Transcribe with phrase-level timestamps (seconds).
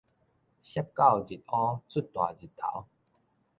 [0.03, 0.21] 卌九日烏，出
[2.01, 2.87] 大日頭